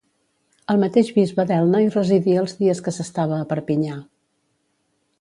[0.73, 4.03] El mateix bisbe d'Elna hi residia els dies que s'estava a Perpinyà.